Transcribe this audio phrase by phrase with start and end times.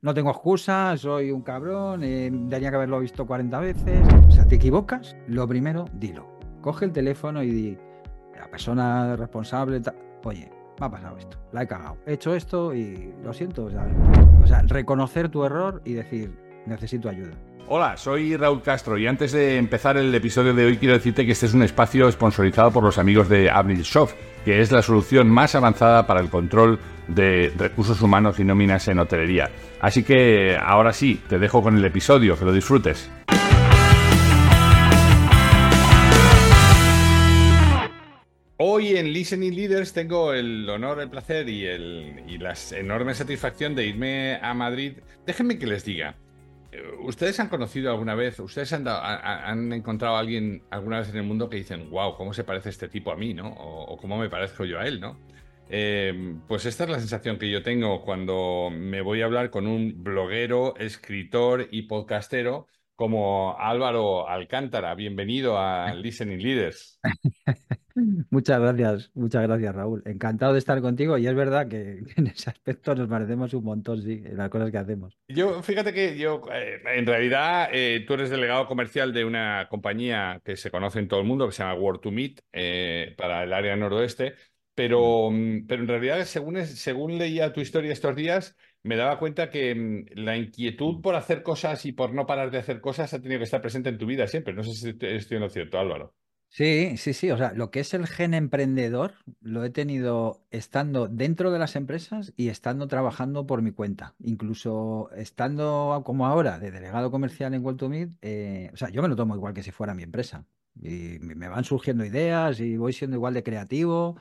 [0.00, 4.00] no tengo excusa, soy un cabrón, eh, tenía que haberlo visto 40 veces.
[4.28, 6.38] O sea, te equivocas, lo primero, dilo.
[6.60, 7.78] Coge el teléfono y di,
[8.38, 9.80] la persona responsable,
[10.24, 13.64] oye, me ha pasado esto, la he cagado, he hecho esto y lo siento.
[13.64, 16.38] O sea, reconocer tu error y decir,
[16.68, 17.32] necesito ayuda.
[17.70, 21.32] Hola, soy Raúl Castro y antes de empezar el episodio de hoy quiero decirte que
[21.32, 23.50] este es un espacio sponsorizado por los amigos de
[23.84, 24.14] Soft,
[24.44, 26.78] que es la solución más avanzada para el control
[27.08, 29.50] de recursos humanos y nóminas en hotelería.
[29.80, 33.10] Así que ahora sí, te dejo con el episodio, que lo disfrutes.
[38.56, 43.86] Hoy en Listening Leaders tengo el honor, el placer y, y la enorme satisfacción de
[43.86, 44.94] irme a Madrid.
[45.26, 46.16] Déjenme que les diga,
[47.00, 51.48] ¿ustedes han conocido alguna vez, ustedes han, encontrado a alguien alguna vez en el mundo
[51.48, 53.48] que dicen, wow, ¿cómo se parece este tipo a mí, ¿no?
[53.48, 55.18] O, cómo me parezco yo a él, ¿no?
[55.70, 59.66] Eh, pues esta es la sensación que yo tengo cuando me voy a hablar con
[59.66, 62.66] un bloguero, escritor y podcastero
[62.98, 64.94] como Álvaro Alcántara.
[64.94, 66.98] Bienvenido a Listening Leaders.
[68.30, 70.02] Muchas gracias, muchas gracias, Raúl.
[70.04, 74.02] Encantado de estar contigo y es verdad que, en ese aspecto nos parecemos un montón,
[74.02, 75.16] sí, en las cosas que hacemos.
[75.28, 80.40] Yo, fíjate que yo, eh, en realidad, eh, tú eres delegado comercial de una compañía
[80.44, 83.44] que se conoce en todo el mundo, que se llama World to Meet, eh, para
[83.44, 84.34] el área noroeste,
[84.74, 89.50] pero, mm, pero en realidad, según, según leía tu historia estos días, me daba cuenta
[89.50, 93.20] que mm, la inquietud por hacer cosas y por no parar de hacer cosas ha
[93.20, 94.54] tenido que estar presente en tu vida siempre.
[94.54, 96.14] No sé si estoy en lo cierto, Álvaro.
[96.50, 97.30] Sí, sí, sí.
[97.30, 101.76] O sea, lo que es el gen emprendedor lo he tenido estando dentro de las
[101.76, 104.14] empresas y estando trabajando por mi cuenta.
[104.18, 109.14] Incluso estando como ahora de delegado comercial en World eh, o sea, yo me lo
[109.16, 110.46] tomo igual que si fuera mi empresa.
[110.80, 114.16] Y me van surgiendo ideas y voy siendo igual de creativo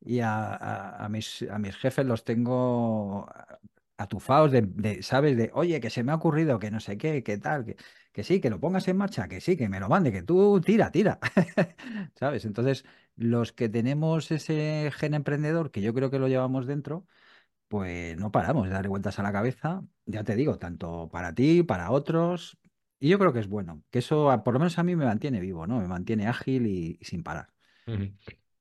[0.00, 3.28] y a, mis, a mis jefes los tengo
[3.96, 5.36] atufados de, ¿sabes?
[5.36, 7.76] De, oye, que se me ha ocurrido, que no sé qué, qué tal, que,
[8.12, 10.60] que sí, que lo pongas en marcha, que sí, que me lo mande, que tú
[10.60, 11.18] tira, tira,
[12.14, 12.44] ¿sabes?
[12.44, 12.84] Entonces,
[13.16, 17.06] los que tenemos ese gen emprendedor, que yo creo que lo llevamos dentro,
[17.68, 21.62] pues no paramos de darle vueltas a la cabeza, ya te digo, tanto para ti,
[21.62, 22.58] para otros,
[23.00, 25.40] y yo creo que es bueno, que eso por lo menos a mí me mantiene
[25.40, 25.80] vivo, ¿no?
[25.80, 27.48] Me mantiene ágil y, sin parar.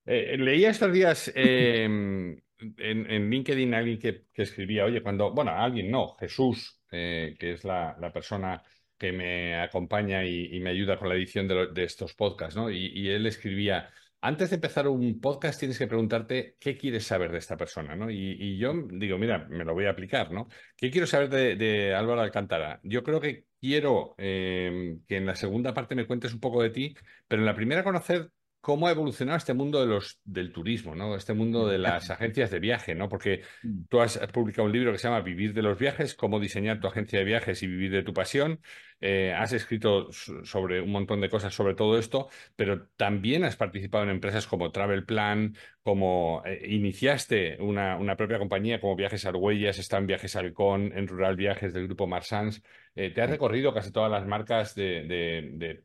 [0.06, 2.41] Eh, leía estos días em,
[2.78, 7.95] en, LinkedIn alguien que, escribía, oye, cuando, bueno, alguien no, Jesús, eh, que es la,
[8.13, 8.63] persona
[9.01, 12.69] que me acompaña y, me ayuda con la edición de, estos podcasts, ¿no?
[12.69, 13.89] Y, él escribía,
[14.22, 18.12] antes de empezar un podcast tienes que preguntarte qué quieres saber de esta persona, ¿no?
[18.12, 20.50] Y, yo digo, mira, me lo voy a aplicar, ¿no?
[20.78, 22.79] ¿Qué quiero saber de, Álvaro Alcántara?
[22.84, 26.69] Yo creo que quiero eh, que en la segunda parte me cuentes un poco de
[26.69, 26.95] ti,
[27.28, 28.29] pero en la primera conocer
[28.62, 31.16] cómo ha evolucionado este mundo de los, del turismo, ¿no?
[31.16, 33.09] Este mundo de las agencias de viaje, ¿no?
[33.09, 33.85] Porque mm.
[33.89, 36.88] tú has, publicado un libro que se llama Vivir de los viajes, cómo diseñar tu
[36.88, 38.62] agencia de viajes y vivir de tu pasión.
[39.03, 44.03] Eh, has escrito sobre un montón de cosas sobre todo esto, pero también has participado
[44.03, 49.79] en empresas como Travel Plan, como eh, iniciaste una, una, propia compañía como Viajes Argüellas,
[49.79, 52.62] está en Viajes Halcón, en Rural Viajes del grupo Marsans.
[52.94, 55.81] Eh, te has recorrido casi todas las marcas de, de, de,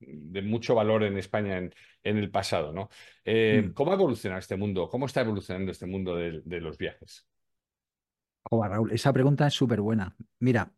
[0.00, 2.72] de, mucho valor en España en, en el pasado.
[2.72, 2.88] ¿no?
[3.26, 3.72] Mm.
[3.74, 4.88] ¿Cómo ha evolucionado este mundo?
[4.88, 7.29] ¿Cómo está evolucionando este mundo de los viajes?
[8.44, 10.16] Oh, Raúl, esa pregunta es súper buena.
[10.38, 10.72] Mira,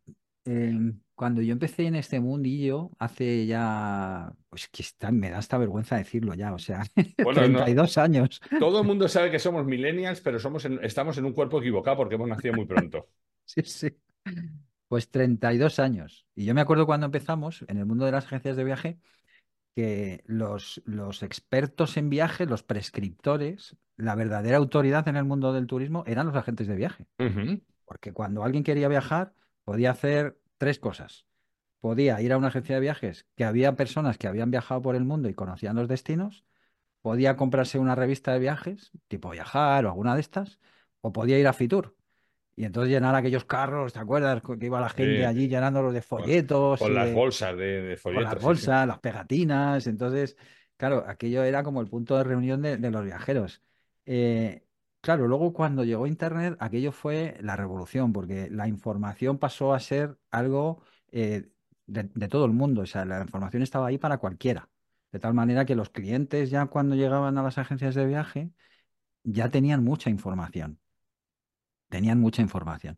[0.45, 5.59] em, cuando yo empecé en este mundillo, hace ya, pues que está, me da hasta
[5.59, 6.83] vergüenza decirlo ya, o sea,
[7.17, 8.41] 32 años.
[8.59, 12.17] Todo el mundo sabe que somos millennials, pero somos estamos en un cuerpo equivocado porque
[12.17, 13.07] hemos nacido muy pronto.
[13.45, 13.97] sí, sí.
[14.89, 16.27] Pues 32 años.
[16.35, 18.99] Y yo me acuerdo cuando empezamos en el mundo de las agencias de viaje,
[19.75, 25.67] que los, los expertos en viaje, los prescriptores, la verdadera autoridad en el mundo del
[25.67, 27.07] turismo eran los agentes de viaje.
[27.85, 29.35] Porque cuando alguien quería viajar,
[29.65, 31.27] podía hacer tres cosas.
[31.81, 35.05] Podía ir a una agencia de viajes que había personas que habían viajado por el
[35.05, 36.45] mundo y conocían los destinos.
[37.01, 40.61] Podía comprarse una revista de viajes, tipo Viajar o alguna de estas.
[41.01, 41.97] O podía ir a Fitur,
[42.55, 44.43] y entonces llenar aquellos carros, ¿te acuerdas?
[44.43, 46.79] Que iba la gente allí llenándolos de folletos.
[46.79, 48.25] Con, las bolsas de, folletos.
[48.25, 49.87] Con las bolsas, las pegatinas.
[49.87, 50.37] Entonces,
[50.77, 53.63] claro, aquello era como el punto de reunión de, los viajeros.
[54.05, 54.65] Eh,
[55.01, 60.19] claro, luego cuando llegó Internet, aquello fue la revolución, porque la información pasó a ser
[60.31, 61.49] algo eh,
[61.87, 62.83] de, de todo el mundo.
[62.83, 64.69] O sea, la información estaba ahí para cualquiera.
[65.11, 68.51] De tal manera que los clientes ya cuando llegaban a las agencias de viaje
[69.25, 70.82] ya tenían mucha información
[71.93, 72.97] tenían mucha información.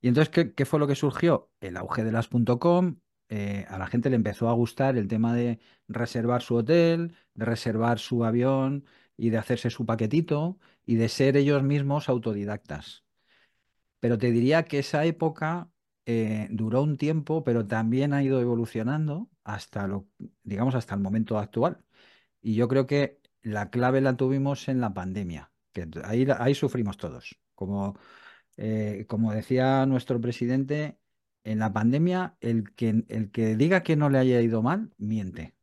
[0.00, 1.50] Y entonces, ¿qué, fue lo que surgió?
[1.60, 2.28] El auge de las
[2.60, 5.58] .com, eh, a la gente le empezó a gustar el tema de
[5.88, 8.84] reservar su hotel, de reservar su avión
[9.16, 13.04] y de hacerse su paquetito y de ser ellos mismos autodidactas.
[14.00, 15.70] Pero te diría que esa época
[16.06, 20.06] eh, duró un tiempo, pero también ha ido evolucionando hasta lo,
[20.44, 21.84] digamos, hasta el momento actual.
[22.40, 26.96] Y yo creo que la clave la tuvimos en la pandemia, que ahí, ahí sufrimos
[26.98, 27.36] todos.
[27.54, 27.98] Como,
[28.58, 30.98] eh, como decía nuestro presidente,
[31.44, 35.54] en la pandemia el que, el que diga que no le haya ido mal, miente.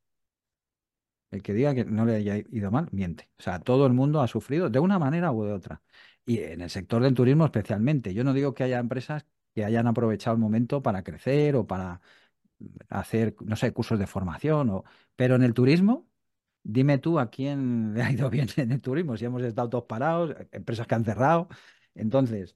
[1.32, 3.30] El que diga que no le haya ido mal, miente.
[3.38, 5.82] O sea, todo el mundo ha sufrido de una manera u de otra.
[6.26, 8.14] Y en el sector del turismo especialmente.
[8.14, 12.02] Yo no digo que haya empresas que hayan aprovechado el momento para crecer o para
[12.90, 14.84] hacer, no sé, cursos de formación,
[15.16, 16.08] pero en el turismo,
[16.64, 19.86] dime tú a quién le ha ido bien en el turismo, si hemos estado todos
[19.86, 21.50] parados, empresas que han cerrado.
[21.96, 22.56] Entonces,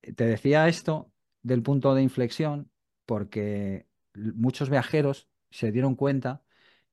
[0.00, 1.12] te decía esto
[1.42, 2.70] del punto de inflexión
[3.06, 6.42] porque muchos viajeros se dieron cuenta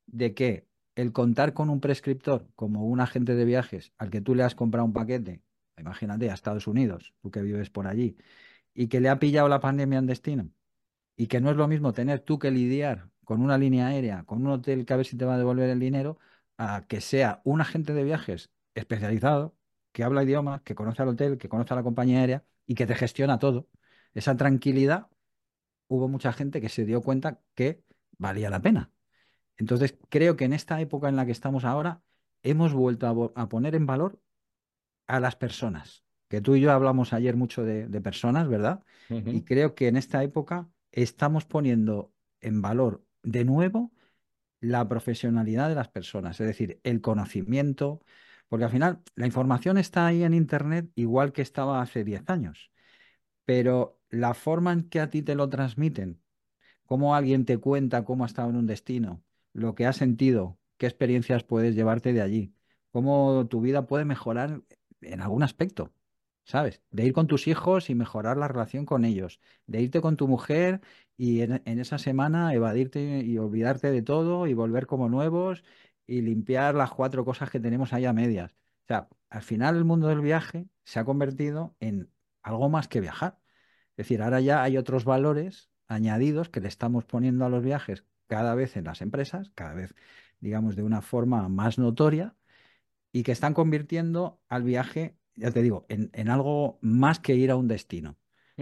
[0.05, 4.35] de que el contar con un prescriptor como un agente de viajes al que tú
[4.35, 5.41] le has comprado un paquete,
[5.77, 8.17] imagínate, a Estados Unidos, tú que vives por allí,
[8.73, 10.49] y que le ha pillado la pandemia en destino,
[11.17, 14.41] y que no es lo mismo tener tú que lidiar con una línea aérea, con
[14.45, 16.19] un hotel que a ver si te va a devolver el dinero,
[16.57, 19.55] a que sea un agente de viajes especializado,
[19.91, 22.85] que habla idiomas, que conoce al hotel, que conoce a la compañía aérea y que
[22.85, 23.67] te gestiona todo.
[24.13, 25.07] Esa tranquilidad,
[25.87, 27.83] hubo mucha gente que se dio cuenta que
[28.17, 28.91] valía la pena.
[29.57, 32.01] Entonces, creo que en esta época en la que estamos ahora,
[32.43, 34.21] hemos vuelto a, poner en valor
[35.07, 36.03] a las personas.
[36.27, 38.83] Que tú y yo hablamos ayer mucho de, de personas, ¿verdad?
[39.09, 43.91] Y creo que en esta época estamos poniendo en valor de nuevo
[44.59, 48.01] la profesionalidad de las personas, es decir, el conocimiento,
[48.49, 52.71] porque al final la información está ahí en Internet igual que estaba hace 10 años,
[53.45, 56.21] pero la forma en que a ti te lo transmiten
[56.85, 60.87] cómo alguien te cuenta cómo ha estado en un destino, lo que ha sentido, qué
[60.87, 62.55] experiencias puedes llevarte de allí,
[62.91, 64.61] cómo tu vida puede mejorar
[65.01, 65.93] en algún aspecto,
[66.43, 66.81] ¿sabes?
[66.91, 70.27] De ir con tus hijos y mejorar la relación con ellos, de irte con tu
[70.27, 70.81] mujer
[71.17, 75.63] y en esa semana evadirte y olvidarte de todo y volver como nuevos
[76.07, 78.51] y limpiar las cuatro cosas que tenemos ahí a medias.
[78.51, 82.11] O sea, al final el mundo del viaje se ha convertido en
[82.43, 83.39] algo más que viajar.
[83.91, 88.05] Es decir, ahora ya hay otros valores añadidos que le estamos poniendo a los viajes
[88.27, 89.95] cada vez en las empresas, cada vez,
[90.39, 92.35] digamos, de una forma más notoria
[93.11, 97.51] y que están convirtiendo al viaje, ya te digo, en, en algo más que ir
[97.51, 98.17] a un destino,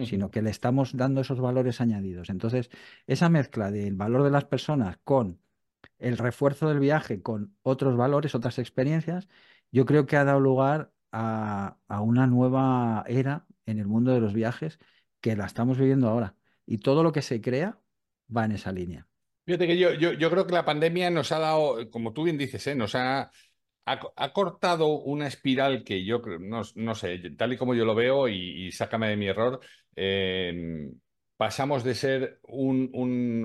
[0.06, 2.30] sino que le estamos dando esos valores añadidos.
[2.30, 2.70] Entonces,
[3.08, 5.40] esa mezcla del valor de las personas con
[6.04, 9.30] el refuerzo del viaje con otros valores, otras experiencias,
[9.72, 14.34] yo creo que ha dado lugar a, una nueva era en el mundo de los
[14.34, 14.80] viajes
[15.22, 16.36] que la estamos viviendo ahora.
[16.66, 17.80] Y todo lo que se crea
[18.36, 19.08] va en esa línea.
[19.46, 22.76] Fíjate que yo, creo que la pandemia nos ha dado, como tú bien dices, ¿eh?
[22.76, 23.32] nos ha,
[23.86, 28.28] ha, cortado una espiral que yo creo, no, sé, tal y como yo lo veo,
[28.28, 29.60] y, y sácame de mi error,
[29.96, 30.90] eh,
[31.38, 32.90] pasamos de ser un,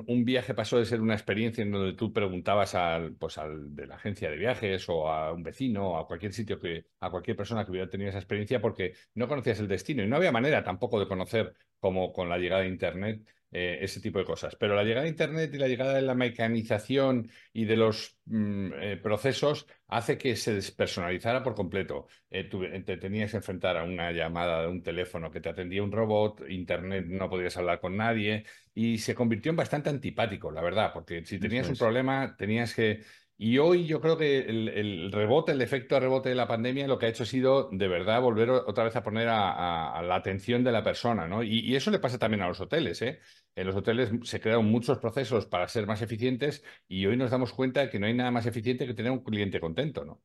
[0.07, 3.87] un, viaje, pasó de ser una experiencia en donde tú preguntabas al, pues al de
[3.87, 7.37] la agencia de viajes o a un vecino o a cualquier sitio que, a cualquier
[7.37, 10.63] persona que hubiera tenido esa experiencia porque no conocías el destino y no había manera
[10.63, 14.57] tampoco de conocer como con la llegada de Internet eh, ese tipo de cosas.
[14.57, 18.73] Pero la llegada de Internet y la llegada de la mecanización y de los mm,
[18.75, 22.09] eh, procesos hace que se despersonalizara por completo.
[22.31, 25.83] Eh, tú, te tenías que enfrentar a una llamada de un teléfono que te atendía
[25.83, 28.45] un robot, Internet no podías hablar con nadie
[28.75, 33.01] y se convirtió en bastante antipático, la verdad, porque si tenías un problema tenías que...
[33.41, 36.99] Y hoy yo creo que el, rebote, el efecto de rebote de la pandemia, lo
[36.99, 40.65] que ha hecho ha sido de verdad volver otra vez a poner a, la atención
[40.65, 41.45] de la persona, ¿no?
[41.45, 43.21] Y, eso le pasa también a los hoteles, ¿eh?
[43.55, 47.53] En los hoteles se crearon muchos procesos para ser más eficientes y hoy nos damos
[47.53, 50.21] cuenta de que no hay nada más eficiente que tener un cliente contento, ¿no?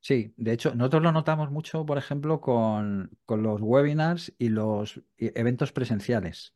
[0.00, 5.00] Sí, de hecho, nosotros lo notamos mucho, por ejemplo, con, con los webinars y los
[5.16, 6.54] eventos presenciales.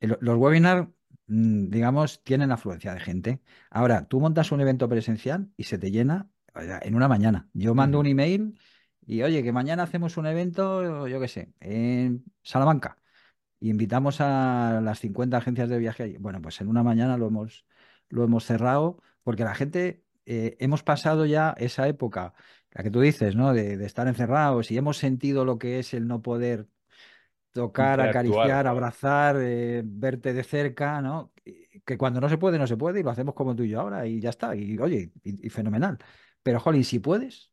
[0.00, 0.88] Los webinars,
[1.28, 3.42] digamos, tienen afluencia de gente.
[3.70, 6.30] Ahora, tú montas un evento presencial y se te llena
[6.82, 7.48] en una mañana.
[7.52, 8.58] Yo mando un email
[9.06, 12.98] y, oye, que mañana hacemos un evento, yo qué sé, en Salamanca.
[13.60, 16.16] Y invitamos a las 50 agencias de viaje.
[16.18, 17.66] Bueno, pues en una mañana lo hemos,
[18.08, 22.34] lo hemos cerrado porque la gente, eh, hemos pasado ya esa época,
[22.70, 23.52] la que tú dices, ¿no?
[23.52, 26.68] De, de estar encerrados y hemos sentido lo que es el no poder
[27.52, 31.32] tocar, acariciar, abrazar, eh, verte de cerca, ¿no?
[31.84, 33.80] Que cuando no se puede, no se puede y lo hacemos como tú y yo
[33.80, 34.54] ahora y ya está.
[34.54, 35.98] Y oye, y, y fenomenal.
[36.42, 37.52] Pero, jolín, si puedes,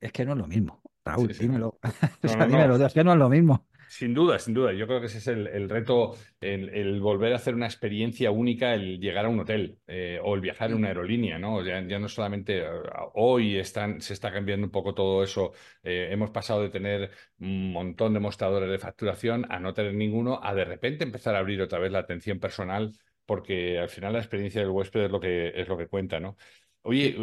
[0.00, 0.82] es que no es lo mismo.
[1.04, 1.44] Raúl, sí.
[1.44, 1.78] dímelo.
[2.22, 2.86] No, sea, dímelo, no.
[2.86, 3.66] es que no es lo mismo.
[3.90, 4.74] Sin duda, sin duda.
[4.74, 8.30] Yo creo que ese es el, el reto, el, el volver a hacer una experiencia
[8.30, 11.64] única, el llegar a un hotel eh, o el viajar en una aerolínea, ¿no?
[11.64, 12.68] Ya, ya no solamente eh,
[13.14, 15.52] hoy están, se está cambiando un poco todo eso.
[15.82, 20.38] Eh, hemos pasado de tener un montón de mostradores de facturación a no tener ninguno,
[20.42, 22.92] a de repente empezar a abrir otra vez la atención personal,
[23.24, 26.36] porque al final la experiencia del huésped es lo que, es lo que cuenta, ¿no?
[26.82, 27.14] Oye,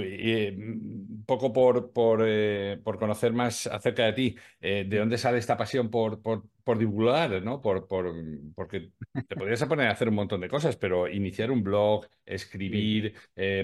[0.50, 5.18] eh, un poco por, por, eh, por conocer más acerca de ti, eh, ¿de dónde
[5.18, 7.62] sale esta pasión por, por, por divulgar, ¿no?
[7.62, 8.14] Por, por,
[8.54, 8.92] porque
[9.28, 13.16] te podrías poner a hacer un montón de cosas, pero iniciar un blog, escribir,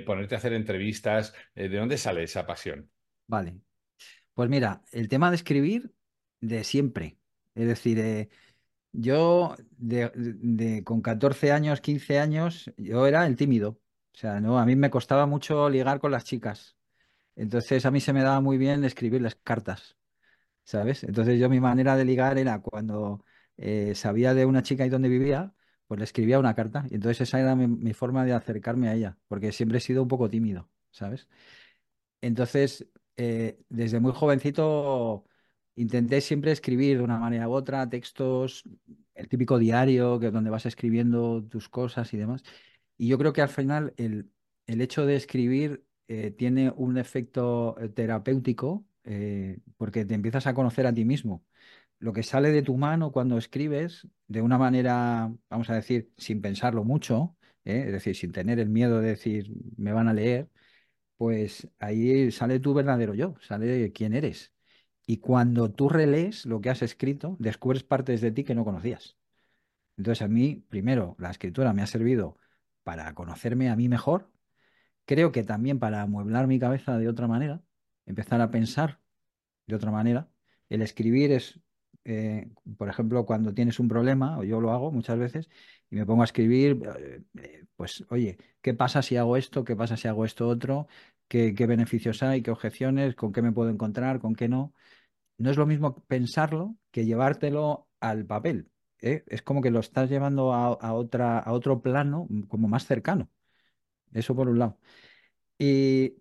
[0.05, 2.89] ponerte a hacer entrevistas, ¿de dónde sale esa pasión?
[3.27, 3.60] Vale.
[4.36, 5.93] Pues mira, el tema de escribir
[6.41, 7.19] de siempre.
[7.55, 8.29] Es decir,
[8.93, 13.80] yo de, de- con 14 años, 15 años, yo era el tímido.
[14.13, 16.75] O sea, no, a mí me costaba mucho ligar con las chicas.
[17.36, 19.98] Entonces a mí se me daba muy bien escribirles cartas.
[20.63, 21.03] ¿sabes?
[21.03, 23.24] Entonces yo mi manera de ligar era cuando
[23.58, 25.53] eh, sabía de una chica y dónde vivía,
[25.88, 26.86] pues le escribía una carta.
[26.89, 30.08] Y entonces esa era mi, forma de acercarme a ella, porque siempre he sido un
[30.08, 31.27] poco tímido, ¿sabes?
[32.22, 32.88] Entonces,
[33.18, 35.25] eh, desde muy jovencito
[35.75, 38.63] intenté siempre escribir de una manera u otra, textos,
[39.15, 42.44] el típico diario que donde vas escribiendo tus cosas y demás.
[43.01, 44.29] Y yo creo que al final el,
[44.67, 50.53] el hecho de escribir eh, tiene un efecto eh, terapéutico eh, porque te empiezas a
[50.53, 51.43] conocer a ti mismo.
[52.00, 56.41] Lo que sale de tu mano cuando escribes, de una manera, vamos a decir, sin
[56.41, 57.36] pensarlo mucho.
[57.63, 60.50] Es decir, sin tener el miedo de decir, me van a leer
[61.17, 64.53] pues ahí sale tu verdadero yo, sale quién eres.
[65.08, 69.17] Y cuando tú relees lo que has escrito, descubres partes de ti que no conocías.
[69.98, 72.38] Entonces a mí, primero, la escritura me ha servido
[72.91, 74.29] para conocerme a mí mejor,
[75.05, 77.63] creo que también para amueblar mi cabeza de otra manera,
[78.05, 79.00] empezar a pensar
[79.65, 80.29] de otra manera.
[80.67, 81.62] El escribir es,
[82.03, 85.50] eh, por ejemplo, cuando tienes un problema, o yo lo hago muchas veces,
[85.89, 89.63] y me pongo a escribir, eh, eh, pues, oye, ¿qué pasa si hago esto?
[89.63, 90.88] ¿Qué pasa si hago esto otro?
[91.29, 92.41] ¿Qué, qué beneficios hay?
[92.41, 93.15] ¿Qué objeciones?
[93.15, 94.19] ¿Con qué me puedo encontrar?
[94.19, 94.74] ¿Con qué no?
[95.38, 98.71] No es lo mismo pensarlo que llevártelo al papel.
[99.01, 99.24] ¿Eh?
[99.27, 102.86] Es como que lo estás llevando a, a otra, a otro plano, mm, como más
[102.86, 103.29] cercano.
[104.13, 104.79] Eso por un lado.
[105.60, 106.15] Y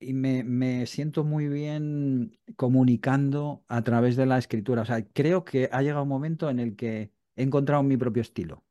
[0.00, 4.82] y me, me siento muy bien comunicando a través de la escritura.
[4.82, 8.22] O sea, creo que ha llegado un momento en el que he encontrado mi propio
[8.22, 8.64] estilo.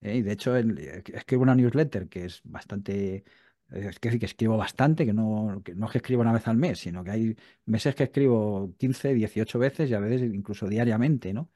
[0.00, 0.16] ¿eh?
[0.16, 3.24] Y de hecho, el- eh, escribo una newsletter que es bastante,
[3.70, 6.56] es que, que escribo bastante, que no, que no es que escribo una vez al
[6.56, 11.32] mes, sino que hay meses que escribo 15 18 veces y a veces incluso diariamente,
[11.32, 11.50] ¿no?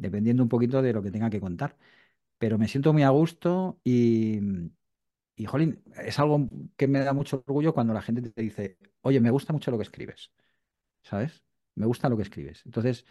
[0.00, 1.76] Dependiendo un poquito de lo que tenga que contar.
[2.38, 4.40] Pero me siento muy a gusto y,
[5.36, 9.20] y, jolín, es algo que me da mucho orgullo cuando la gente te dice, oye,
[9.20, 10.32] me gusta mucho lo que escribes,
[11.02, 11.44] ¿sabes?
[11.76, 12.62] Me gusta lo que escribes.
[12.66, 13.06] Entonces,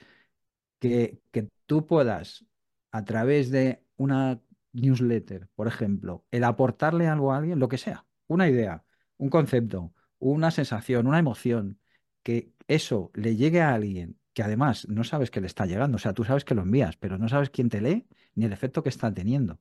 [0.80, 2.46] que, que tú puedas,
[2.92, 4.42] a través de una
[4.74, 8.86] newsletter, por ejemplo, el aportarle algo a alguien, lo que sea, una idea,
[9.18, 11.80] un concepto, una sensación, una emoción,
[12.24, 16.00] que eso le llegue a alguien que además no sabes que le está llegando, o
[16.00, 18.84] sea, tú sabes que lo envías, pero no sabes quién te lee ni el efecto
[18.84, 19.60] que está teniendo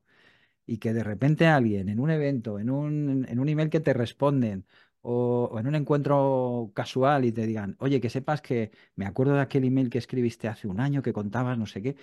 [0.65, 3.93] y que de repente alguien en un evento, en un, en un email que te
[3.93, 4.65] responden
[5.01, 9.35] o, o en un encuentro casual y te digan, oye, que sepas que me acuerdo
[9.35, 11.95] de aquel email que escribiste hace un año que contabas no sé qué,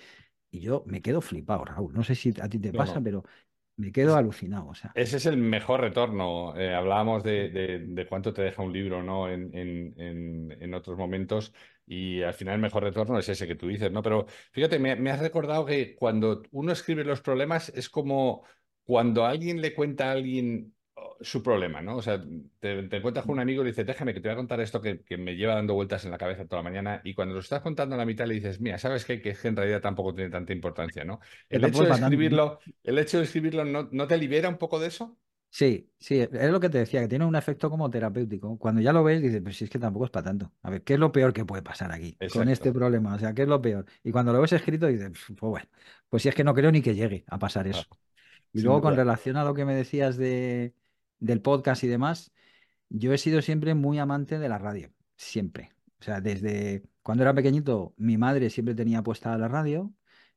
[0.51, 1.93] y yo me quedo flipado, Raúl.
[1.93, 3.01] No sé si a ti te No, pasa, no.
[3.01, 3.23] pero
[3.77, 4.91] me quedo alucinado, o sea.
[4.95, 6.55] Ese es el mejor retorno.
[6.57, 9.29] Eh, hablábamos de, de- de cuánto te deja un libro, ¿no?
[9.29, 11.53] En, en- en- otros momentos.
[11.85, 14.01] Y al final el mejor retorno es ese que tú dices, ¿no?
[14.01, 18.43] Pero fíjate, me, me has recordado que cuando uno escribe los problemas es como
[18.83, 20.75] cuando alguien le cuenta a alguien
[21.21, 21.97] su problema, ¿no?
[21.97, 22.23] O sea,
[22.59, 24.59] te, te encuentras con un amigo y le dices, déjame que te voy a contar
[24.61, 27.01] esto que, que me lleva dando vueltas en la cabeza toda la mañana.
[27.03, 29.21] Y cuando lo estás contando a la mitad le dices, mira, ¿sabes qué?
[29.21, 31.19] Que que en realidad tampoco tiene tanta importancia, ¿no?
[31.49, 34.87] El hecho de escribirlo ¿El hecho de escribirlo no, no te libera un poco de
[34.87, 35.17] eso?
[35.49, 38.59] Sí, sí, es lo que te decía, que tiene un efecto como terapéutico.
[38.59, 40.53] Cuando ya lo ves, dices, pues si es que tampoco es para tanto.
[40.61, 43.15] A ver, ¿qué es lo peor que puede pasar aquí con este problema?
[43.15, 43.85] O sea, ¿qué es lo peor?
[44.03, 45.67] Y cuando lo ves escrito, dices, pues bueno,
[46.09, 47.87] pues si es que no creo ni que llegue a pasar Ah, eso.
[48.53, 50.75] Y luego con relación a lo que me decías de,
[51.19, 52.31] del podcast y demás,
[52.89, 55.71] yo he sido siempre muy amante de la radio, siempre.
[55.99, 59.93] O sea, desde cuando era pequeñito, mi madre siempre tenía puesta la radio,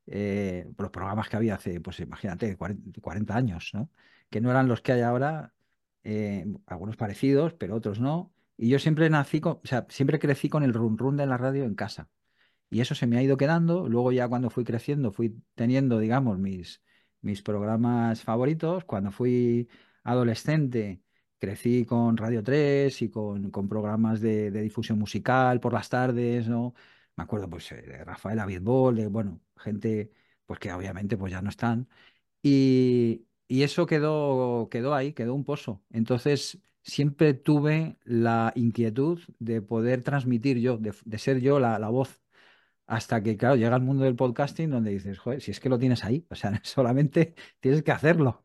[0.06, 3.90] eh, los programas que había hace, pues imagínate, 40, 40 años, ¿no?
[4.30, 5.54] Que no eran los que hay ahora,
[6.04, 8.32] eh, algunos parecidos, pero otros no.
[8.56, 11.36] Y yo siempre nací con, o sea, siempre crecí con el run run de la
[11.36, 12.08] radio en casa.
[12.70, 13.88] Y eso se me ha ido quedando.
[13.88, 16.82] Luego ya cuando fui creciendo, fui teniendo, digamos, mis,
[17.20, 18.84] mis programas favoritos.
[18.84, 19.68] Cuando fui
[20.10, 21.02] adolescente,
[21.38, 26.48] crecí con Radio 3 y con, con programas de, de difusión musical por las tardes,
[26.48, 26.74] ¿no?
[27.16, 30.12] Me acuerdo, pues, eh, de Rafael Abitbol, de, bueno, gente,
[30.46, 31.88] pues que obviamente pues ya no están.
[32.42, 35.82] Y, y eso quedó, quedó ahí, quedó un pozo.
[35.90, 41.88] Entonces, siempre tuve la inquietud de poder transmitir yo, de, de ser yo la, la
[41.88, 42.20] voz.
[42.90, 45.78] Hasta que, claro, llega el mundo del podcasting donde dices, joder, si es que lo
[45.78, 48.42] tienes ahí, o sea, solamente tienes que hacerlo.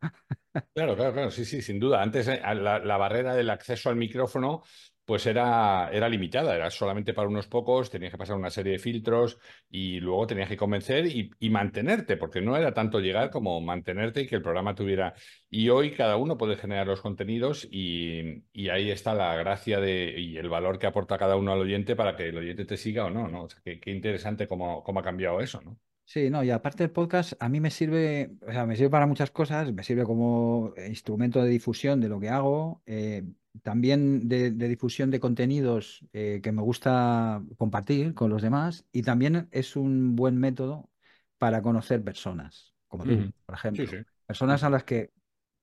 [0.73, 2.01] Claro, claro, claro, sí, sí, sin duda.
[2.01, 4.61] Antes eh, la, la barrera del acceso al micrófono
[5.05, 8.79] pues era, era limitada, era solamente para unos pocos, tenías que pasar una serie de
[8.79, 9.37] filtros
[9.69, 14.27] y luego tenías que convencer y, mantenerte, porque no era tanto llegar como mantenerte y
[14.27, 15.13] que el programa tuviera...
[15.49, 20.15] Y hoy cada uno puede generar los contenidos y, y ahí está la gracia de,
[20.19, 23.05] y el valor que aporta cada uno al oyente para que el oyente te siga
[23.05, 23.43] o no, ¿no?
[23.43, 25.79] O sea, qué interesante cómo, cómo ha cambiado eso, ¿no?
[26.07, 29.07] Sí, no, y aparte el podcast a mí me sirve, o sea, me sirve para
[29.07, 33.23] muchas cosas, me sirve como instrumento de difusión de lo que hago, eh,
[33.63, 39.01] también de, de difusión de contenidos eh, que me gusta compartir con los demás y
[39.01, 40.91] también es un buen método
[41.39, 44.05] para conocer personas, como tú, por Sí, ejemplo, sí.
[44.27, 45.11] personas a las que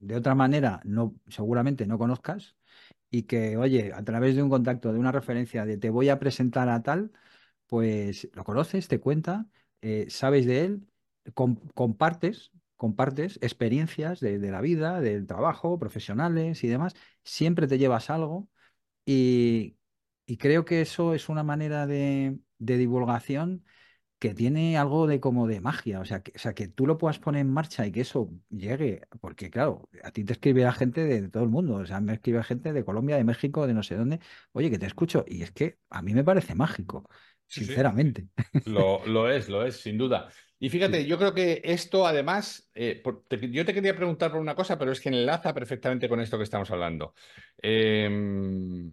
[0.01, 2.57] de otra manera no, seguramente no conozcas
[3.11, 6.19] y que, oye, a través de un contacto, de una referencia, de te voy a
[6.19, 7.13] presentar a tal,
[7.67, 9.47] pues lo conoces, te cuenta,
[9.83, 10.89] eh, sabes de él,
[11.35, 18.11] com- compartes, compartes experiencias de, la vida, del trabajo, profesionales y demás, siempre te llevas
[18.11, 18.49] algo
[19.07, 19.77] y,
[20.39, 23.65] creo que eso es una manera de, de divulgación
[24.19, 26.97] que tiene algo de como de magia, o sea, que, o sea, que tú lo
[26.99, 30.73] puedas poner en marcha y que eso llegue, porque claro, a ti te escribe la
[30.73, 33.67] gente de, de todo el mundo, o sea, me escribe gente de Colombia, de México,
[33.67, 34.21] de no sé dónde,
[34.53, 37.09] oye, que te escucho, y es que a mí me parece mágico,
[37.53, 37.75] Sí, sí.
[37.75, 38.29] sinceramente.
[38.65, 40.31] Lo, lo es, lo es, sin duda.
[40.59, 40.71] Y Sí.
[40.71, 44.55] fíjate, yo creo que esto además, eh, por- te- yo te quería preguntar por una
[44.57, 47.15] cosa, pero es que enlaza perfectamente con esto que estamos hablando.
[47.63, 48.93] Em,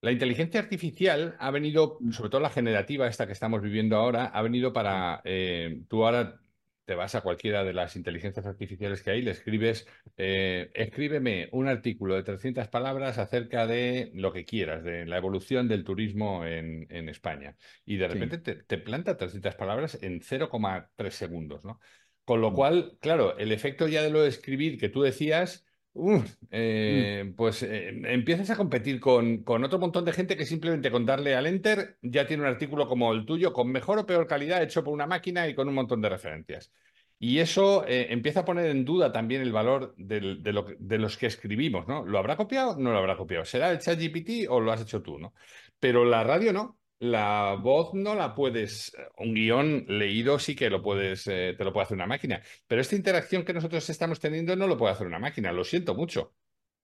[0.00, 4.26] la inteligencia artificial ha venido, Mm, sobre todo la generativa, esta que estamos viviendo ahora,
[4.26, 6.41] ha venido para, eh, tú ahora
[6.84, 9.86] te vas a cualquiera de las inteligencias artificiales que hay, le escribes,
[10.16, 15.68] eh, escríbeme un artículo de 300 palabras acerca de lo que quieras, de la evolución
[15.68, 17.56] del turismo en, en España.
[17.84, 21.80] Y de sí, repente te, te planta 300 palabras en 0,3 segundos, ¿no?
[22.24, 25.66] Con lo mm, cual, claro, el efecto ya de lo de escribir que tú decías
[25.94, 26.18] Mm,
[26.50, 31.04] eh, pues eh, empiezas a competir con, con otro montón de gente que simplemente con
[31.04, 34.62] darle al enter ya tiene un artículo como el tuyo, con mejor o peor calidad,
[34.62, 36.72] hecho por una máquina y con un montón de referencias.
[37.18, 40.98] Y eso eh, empieza a poner en duda también el valor del- de, lo de
[40.98, 42.04] los que escribimos, ¿no?
[42.04, 42.76] ¿Lo habrá copiado?
[42.78, 43.44] No lo habrá copiado.
[43.44, 45.34] ¿Será el ChatGPT o lo has hecho tú, ¿no?
[45.78, 46.78] Pero la radio no.
[47.02, 51.72] La voz no la puedes, un guion leído sí que lo puedes, eh, te lo
[51.72, 52.40] puede hacer una máquina.
[52.68, 55.96] Pero esta interacción que nosotros estamos teniendo no lo puede hacer una máquina, lo siento
[55.96, 56.32] mucho.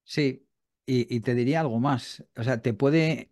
[0.02, 0.44] sí,
[0.86, 3.30] y, te diría algo más, o sea, te puede,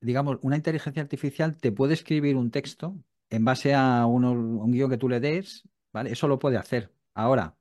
[0.00, 2.96] digamos, una inteligencia artificial te puede escribir un texto
[3.28, 6.12] en base a un guion que tú le des, ¿vale?
[6.12, 6.90] Eso lo puede hacer.
[7.12, 7.58] Ahora,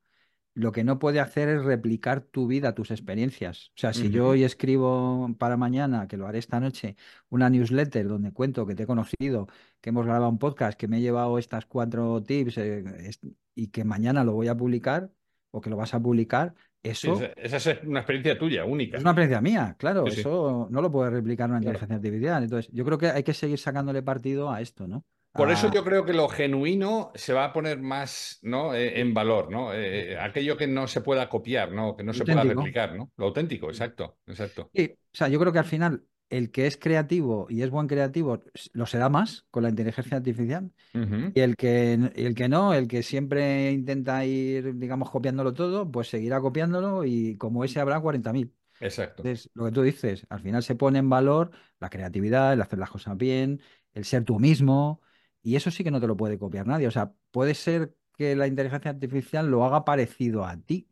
[0.55, 3.69] Lo que no puede hacer es replicar tu vida, tus experiencias.
[3.69, 6.95] O sea, si yo hoy escribo para mañana, que lo haré esta noche,
[7.29, 9.47] una newsletter donde cuento que te he conocido,
[9.81, 13.19] que hemos grabado un podcast, que me he llevado estas cuatro tips eh, es-
[13.55, 15.11] y que mañana lo voy a publicar
[15.49, 18.69] o que lo vas a publicar, Sí, esa, eso esa es una experiencia tuya, es
[18.71, 18.97] única.
[18.99, 20.19] una experiencia mía, claro, Sí, sí.
[20.21, 21.77] eso no lo puede replicar una Claro.
[21.77, 22.43] inteligencia artificial.
[22.43, 25.03] Entonces, yo creo que hay que seguir sacándole partido a esto, ¿no?
[25.33, 28.75] Por eso A yo creo que lo genuino se va a poner más, ¿no?
[28.75, 29.73] eh, en valor, ¿no?
[29.73, 31.95] Eh, aquello que no se pueda copiar, ¿no?
[31.95, 33.11] Que no se pueda replicar, ¿no?
[33.17, 34.69] Lo auténtico, exacto, exacto.
[34.73, 37.87] Sí, o sea, yo creo que al final el que es creativo y es buen
[37.87, 38.41] creativo
[38.73, 43.03] lo será más con la inteligencia artificial y el que, el que no, el que
[43.03, 48.51] siempre intenta ir, digamos, copiándolo todo, pues seguirá copiándolo y como ese habrá 40.000.
[48.79, 49.21] Exacto.
[49.21, 52.79] Entonces, lo que tú dices, al final se pone en valor la creatividad, el hacer
[52.79, 53.61] las cosas bien,
[53.93, 55.01] el ser tú mismo,
[55.43, 56.87] y eso sí que no te lo puede copiar nadie.
[56.87, 60.89] O sea, puede ser que la inteligencia artificial lo haga parecido a ti,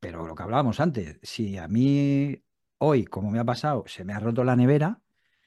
[0.00, 2.42] pero lo que hablábamos antes, si a mí
[2.78, 5.00] hoy, como me ha pasado, se me ha roto la nevera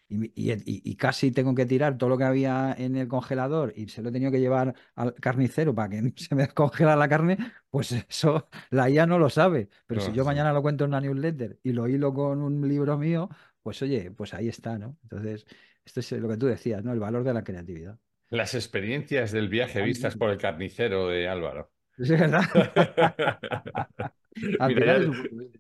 [0.08, 3.74] y, y- y- y casi tengo que tirar todo lo que había en el congelador
[3.76, 7.10] y se lo he tenido que llevar al carnicero para que se me descongela la
[7.10, 7.38] carne,
[7.70, 9.70] pues eso la IA no lo sabe.
[9.88, 10.26] Pero si yo sí.
[10.26, 13.30] mañana lo cuento en una newsletter y lo hilo con un libro mío,
[13.62, 14.98] pues oye, pues ahí está, ¿no?
[15.04, 15.46] Entonces,
[15.86, 16.92] esto es lo que tú decías, ¿no?
[16.94, 17.98] El valor de la creatividad.
[18.30, 21.72] Las experiencias del viaje vistas por el carnicero de Álvaro.
[21.98, 22.44] Es verdad.
[24.36, 24.98] Mira,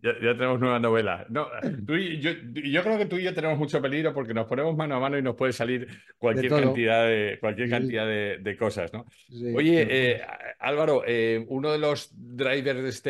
[0.01, 1.27] ya, tenemos nueva novela.
[1.29, 1.47] No,
[1.85, 4.75] tú y yo, yo creo que tú y yo tenemos mucho peligro porque nos ponemos
[4.75, 8.57] mano a mano y nos puede salir cualquier cantidad de, cualquier Sí, cantidad de, de
[8.57, 9.05] cosas, ¿no?
[9.29, 10.21] sí, Oye, eh,
[10.59, 13.09] Álvaro, eh, uno de los drivers de este,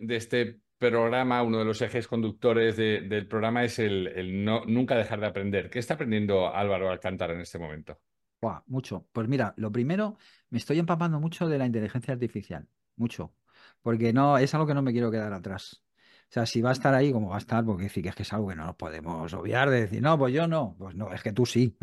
[0.00, 4.64] de este programa, uno de los ejes conductores de- del programa es el, el no,
[4.66, 5.68] nunca dejar de aprender.
[5.70, 7.98] ¿Qué está aprendiendo Álvaro Alcántara en este momento?
[8.44, 9.06] Buah, mucho.
[9.14, 10.18] Pues mira, lo primero,
[10.50, 12.68] me estoy empapando mucho de la inteligencia artificial.
[12.96, 13.32] Mucho.
[13.80, 15.82] Porque no, es algo que no me quiero quedar atrás.
[16.28, 18.14] O sea, si va a estar ahí, como va a estar, porque sí que es
[18.14, 20.76] que es algo que no nos podemos obviar de decir, no, pues yo no.
[20.78, 21.74] Pues no, es que tú sí.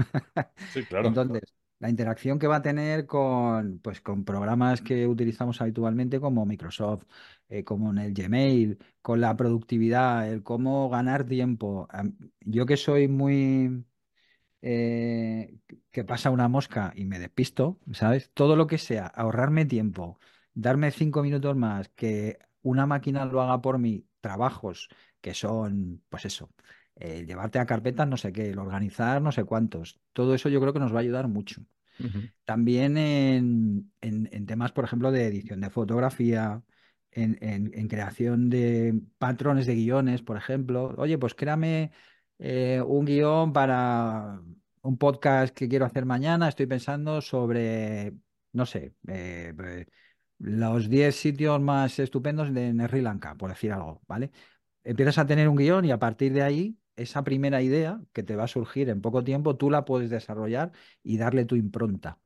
[0.67, 1.07] Sí, claro.
[1.07, 1.41] Entonces,
[1.79, 7.05] la interacción que va a tener con, pues, con programas que utilizamos habitualmente como Microsoft,
[7.49, 11.87] eh, como en el Gmail, con la productividad, el cómo ganar tiempo.
[12.41, 13.83] Yo que soy muy
[14.61, 15.57] eh,
[15.91, 18.31] que pasa una mosca y me despisto, ¿sabes?
[18.33, 20.19] Todo lo que sea, ahorrarme tiempo,
[20.53, 24.89] darme cinco minutos más, que una máquina lo haga por mí, trabajos
[25.21, 26.51] que son, pues eso,
[26.95, 29.99] eh, llevarte a carpetas, no sé qué, el organizar, no sé cuántos.
[30.13, 31.61] Todo eso yo creo que nos va a ayudar mucho.
[32.45, 36.63] También en, en- en temas, por ejemplo, de edición de fotografía,
[37.11, 40.93] en, en- en creación de patrones de guiones, por ejemplo.
[40.97, 41.91] Oye, pues créame
[42.41, 44.41] eh, un guion para
[44.81, 46.49] un podcast que quiero hacer mañana.
[46.49, 48.13] Estoy pensando sobre,
[48.53, 49.53] no sé, eh,
[50.39, 54.31] los 10 sitios más estupendos de Sri Lanka, por decir algo, ¿vale?
[54.83, 58.35] Empiezas a tener un guion y a partir de ahí, esa primera idea que te
[58.35, 60.71] va a surgir en poco tiempo, tú la puedes desarrollar
[61.03, 62.19] y darle tu impronta.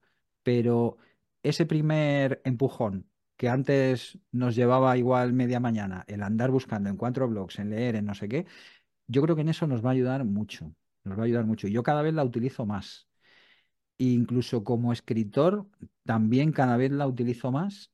[0.43, 0.97] Pero
[1.43, 7.28] ese primer empujón que antes nos llevaba igual media mañana, el andar buscando en cuatro
[7.28, 8.45] blogs, en leer, en no sé qué,
[9.08, 10.74] yo creo que en eso nos va a ayudar mucho.
[11.04, 11.68] Nos va a ayudar mucho.
[11.68, 13.08] Yo cada vez la utilizo más.
[13.98, 15.68] E incluso como escritor,
[16.06, 17.91] también cada vez la utilizo más.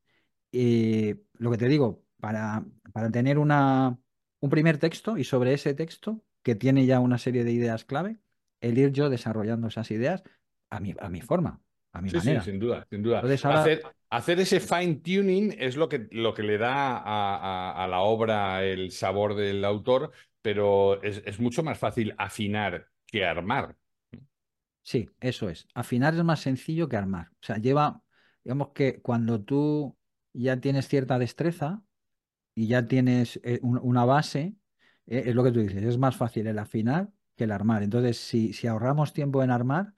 [0.52, 4.00] Eh, lo que te digo, para, para tener una,
[4.40, 8.20] un primer texto y sobre ese texto, que tiene ya una serie de ideas clave,
[8.62, 10.24] el ir yo desarrollando esas ideas
[10.72, 11.62] a mi, a mi forma,
[11.94, 12.42] a mi Sí, sí, manera.
[12.42, 13.24] sin duda, sin duda.
[13.24, 17.36] Entonces ahora, Hacer, hacer ese fine tuning es lo que, lo que le da a,
[17.72, 22.88] a- a la obra el sabor del autor, pero es, es mucho más fácil afinar
[23.08, 23.78] que armar.
[24.84, 25.68] sí, eso es.
[25.74, 27.30] Afinar es más sencillo que armar.
[27.34, 28.04] O sea, lleva,
[28.44, 29.98] digamos que cuando tú
[30.34, 31.84] ya tienes cierta destreza,
[32.56, 34.56] y ya tienes eh, un- una base,
[35.08, 37.84] eh, es lo que tú dices, es más fácil el afinar que el armar.
[37.84, 39.96] Entonces, si, si ahorramos tiempo en armar,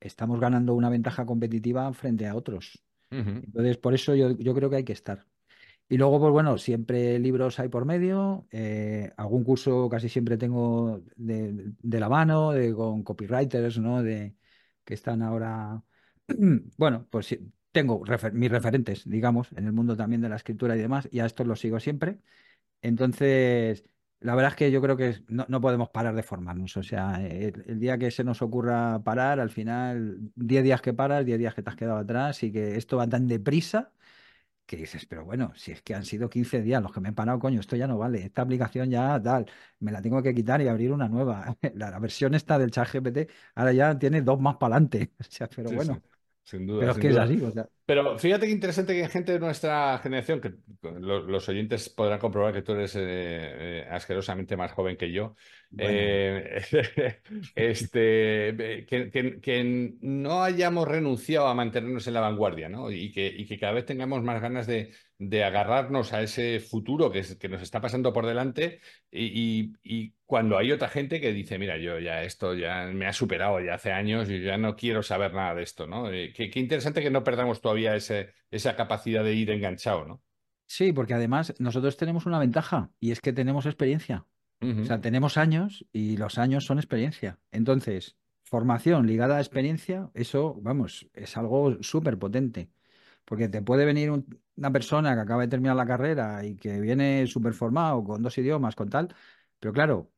[0.00, 2.84] estamos ganando una ventaja competitiva frente a otros.
[3.42, 5.26] Entonces, por eso yo, yo creo que hay que estar.
[5.88, 11.02] Y luego, pues bueno, siempre libros hay por medio, eh, algún curso casi siempre tengo
[11.16, 14.02] de, de la mano, de, con copywriters, ¿no?
[14.02, 14.34] De,
[14.84, 15.82] que están ahora,
[16.78, 17.38] bueno, pues
[17.72, 21.26] tengo mis referentes, digamos, en el mundo también de la escritura y demás, y a
[21.26, 22.20] estos los sigo siempre.
[22.82, 23.84] Entonces,
[24.20, 26.76] la verdad es que yo creo que no, no podemos parar de formarnos.
[26.76, 30.94] O sea, el, el día que se nos ocurra parar, al final, 10 días que
[30.94, 33.92] paras, 10 días que te has quedado atrás y que esto va tan deprisa
[34.66, 37.12] que dices, pero bueno, si es que han sido 15 días los que me he
[37.12, 39.46] parado, coño, esto ya no vale, esta aplicación ya tal,
[39.80, 41.56] me la tengo que quitar y abrir una nueva.
[41.74, 45.12] La, la versión esta del chat GPT ahora ya tiene dos más para adelante.
[45.20, 46.02] O sea, pero Sí, sí, bueno,
[46.44, 47.18] sin duda, pero es sin que es duda.
[47.18, 51.20] así, o sea, Pero fíjate qué interesante que hay gente de nuestra generación, que lo-
[51.20, 55.36] los oyentes podrán comprobar que tú eres eh, eh, asquerosamente más joven que yo,
[55.70, 56.62] bueno, eh,
[57.54, 62.90] este, que, que- que no hayamos renunciado a mantenernos en la vanguardia, ¿no?
[62.90, 67.10] Y que, y que cada vez tengamos más ganas de, de agarrarnos a ese futuro
[67.10, 71.20] que, es- que nos está pasando por delante y, y- y cuando hay otra gente
[71.20, 74.56] que dice, mira, yo ya esto ya me ha superado ya hace años y ya
[74.56, 76.10] no quiero saber nada de esto, ¿no?
[76.10, 80.22] Eh, qué, qué interesante que no perdamos todavía ese, esa capacidad de ir enganchado, ¿no?
[80.66, 84.26] sí, porque además nosotros tenemos una ventaja y es que tenemos experiencia.
[84.82, 87.40] O sea, tenemos años y los años son experiencia.
[87.52, 92.70] Entonces, formación ligada a experiencia, eso, vamos, es algo súper potente.
[93.24, 96.80] Porque te puede venir un- una persona que acaba de terminar la carrera y que
[96.80, 99.14] viene súper formado, con dos idiomas, con tal.
[99.60, 100.12] Pero claro,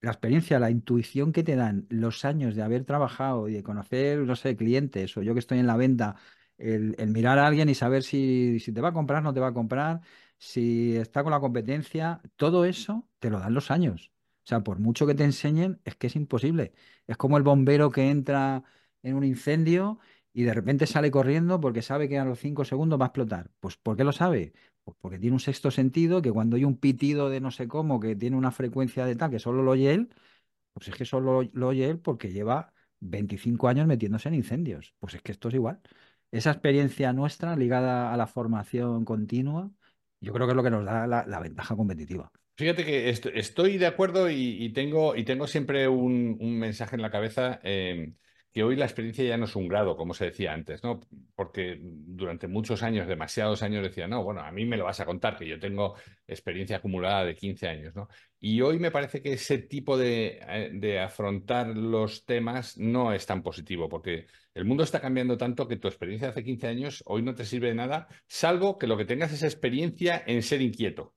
[0.00, 4.18] la experiencia, la intuición que te dan los años de haber trabajado y de conocer,
[4.20, 6.16] no sé, clientes o yo que estoy en la venta,
[6.58, 9.40] el, el mirar a alguien y saber si, si te va a comprar, no te
[9.40, 10.00] va a comprar,
[10.38, 14.12] si está con la competencia, todo eso te lo dan los años.
[14.44, 16.72] O sea, por mucho que te enseñen, es que es imposible.
[17.06, 18.62] Es como el bombero que entra
[19.02, 19.98] en un incendio
[20.32, 23.50] y de repente sale corriendo porque sabe que a los cinco segundos va a explotar.
[23.60, 24.52] Pues ¿por qué lo sabe?
[24.84, 27.98] Pues porque tiene un sexto sentido que cuando hay un pitido de no sé cómo,
[28.00, 30.10] que tiene una frecuencia de tal, que solo lo oye él,
[30.72, 34.94] pues es que solo lo oye él porque lleva 25 años metiéndose en incendios.
[34.98, 35.80] Pues es que esto es igual.
[36.30, 39.70] Esa experiencia nuestra ligada a la formación continua,
[40.20, 42.30] yo creo que es lo que nos da la, ventaja competitiva.
[42.56, 47.02] Fíjate que est- estoy de acuerdo y, tengo, y tengo siempre un, un mensaje en
[47.02, 48.12] la cabeza eh,
[48.56, 51.00] que hoy la experiencia ya no es un grado, como se decía antes, ¿no?
[51.34, 55.04] Porque durante muchos años, demasiados años, decía, no, bueno, a mí me lo vas a
[55.04, 55.94] contar, que yo tengo
[56.26, 58.08] experiencia acumulada de 15 años, ¿no?
[58.40, 63.26] Y hoy me parece que ese tipo de, eh, de afrontar los temas no es
[63.26, 67.02] tan positivo, porque el mundo está cambiando tanto que tu experiencia de hace 15 años
[67.06, 70.62] hoy no te sirve de nada, salvo que lo que tengas es experiencia en ser
[70.62, 71.14] inquieto.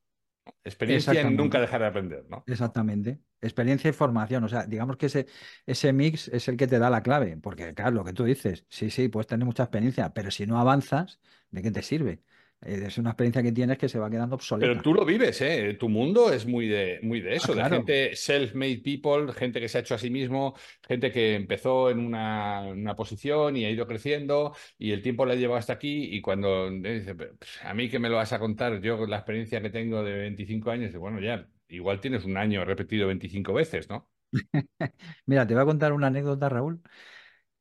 [0.62, 2.44] Experiencia en nunca dejar de aprender, ¿no?
[2.48, 3.22] Exactamente.
[3.40, 4.44] Experiencia y formación.
[4.44, 5.28] O sea, digamos que ese,
[5.66, 7.38] ese mix es el que te da la clave.
[7.38, 10.60] Porque, claro, lo que tú dices, sí, sí, puedes tener mucha experiencia, pero si no
[10.60, 12.24] avanzas, ¿de qué te sirve?
[12.62, 14.70] Eh, es una experiencia que tienes que se va quedando obsoleta.
[14.70, 15.76] Pero tú lo vives, ¿eh?
[15.80, 19.70] Tu mundo es muy de, muy de ah, eso, de gente self-made people, gente que
[19.70, 23.70] se ha hecho a sí mismo, gente que empezó en una, una, posición y ha
[23.70, 27.16] ido creciendo y el tiempo le ha llevado hasta aquí y cuando dice,
[27.64, 30.14] a mí que me lo vas a contar, yo con la experiencia que tengo de
[30.14, 34.10] 25 años, bueno, ya, igual tienes un año repetido 25 veces, ¿no?
[35.26, 36.82] Mira, te voy a contar una anécdota, Raúl,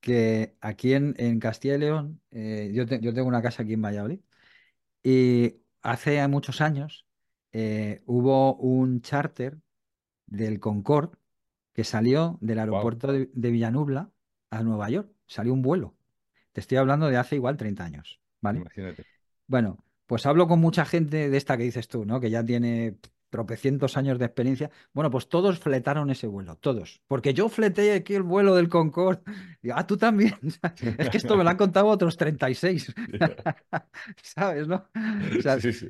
[0.01, 3.83] que aquí en, en Castilla y León, eh, yo, yo tengo una casa aquí en
[3.83, 4.21] Valladolid
[5.03, 7.07] y hace muchos años
[7.53, 9.59] eh, hubo un charter
[10.27, 11.17] del Concorde
[11.73, 14.11] que salió del aeropuerto de, de, Villanubla
[14.51, 15.11] a Nueva York.
[15.27, 15.95] Salió un vuelo.
[16.53, 18.61] Te estoy hablando de hace igual 30 años, ¿vale?
[18.61, 19.05] Imagínate.
[19.47, 22.21] Bueno, pues hablo con mucha gente de esta que dices tú, ¿no?
[22.21, 22.97] Que ya tiene
[23.31, 24.71] tropecientos años de experiencia.
[24.93, 27.01] Bueno, pues todos fletaron ese vuelo, todos.
[27.07, 29.23] Porque yo fleté aquí el vuelo del Concorde.
[29.63, 30.35] Digo, ah, tú también.
[30.99, 32.95] es que esto me lo han contado otros 36.
[34.23, 34.89] ¿Sabes, no?
[35.39, 35.89] O sea, sí, sí.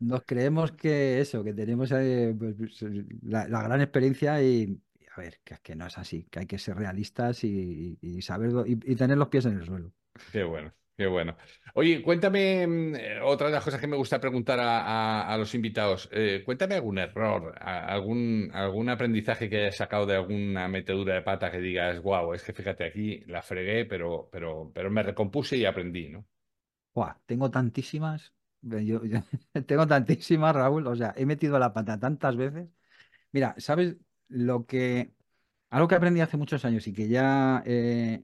[0.00, 2.84] Nos creemos que eso, que tenemos eh, pues, pues,
[3.22, 4.80] la, gran experiencia y,
[5.16, 8.52] a ver, que, que no es así, que hay que ser realistas y, y saber
[8.66, 9.92] y tener los pies en el suelo.
[10.32, 10.72] Qué bueno.
[11.00, 11.34] Qué bueno.
[11.72, 16.10] Oye, cuéntame mm, eh, otra de las cosas que me gusta preguntar a, los invitados.
[16.12, 21.50] Eh, cuéntame algún error, algún, algún aprendizaje que hayas sacado de alguna metedura de pata
[21.50, 25.64] que digas, wow, es que fíjate aquí, la fregué, pero, pero, pero me recompuse y
[25.64, 26.26] aprendí, ¿no?
[27.24, 28.34] tengo tantísimas,
[29.66, 30.86] tengo tantísimas, Raúl.
[30.86, 32.68] O sea, he metido la pata tantas veces.
[33.32, 33.96] Mira, ¿sabes
[34.28, 35.14] lo que...
[35.70, 38.22] Algo que aprendí hace muchos años y que ya eh,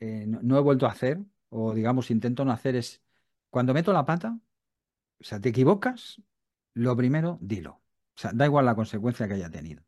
[0.00, 1.18] no he vuelto a hacer
[1.50, 3.02] o digamos intento no hacer es,
[3.50, 4.38] cuando meto la pata,
[5.20, 6.22] o sea, te equivocas,
[6.74, 7.82] lo primero, dilo.
[8.16, 9.82] O sea, da igual la consecuencia que haya tenido.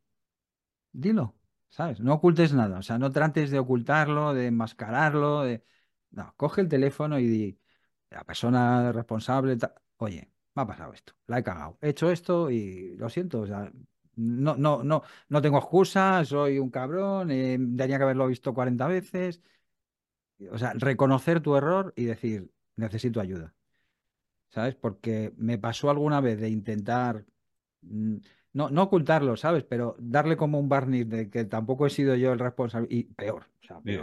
[0.93, 1.37] Dilo,
[1.69, 2.01] ¿sabes?
[2.01, 5.65] No ocultes nada, o sea, no trates de ocultarlo, de enmascararlo, de...
[6.11, 7.61] No, coge el teléfono y di,
[8.11, 9.57] la persona responsable,
[9.99, 13.47] oye, me ha pasado esto, la he cagado, he hecho esto y lo siento, o
[13.47, 13.71] sea,
[14.17, 18.87] no, no, no, no tengo excusa, soy un cabrón, eh, tenía que haberlo visto 40
[18.89, 19.43] veces,
[20.51, 23.55] o sea, reconocer tu error y decir, necesito ayuda.
[24.51, 24.75] ¿Sabes?
[24.75, 27.25] Porque me pasó alguna vez de intentar,
[27.83, 28.17] mm,
[28.55, 29.65] no, no ocultarlo, ¿sabes?
[29.65, 33.47] Pero darle como un barniz de que tampoco he sido yo el responsable y peor.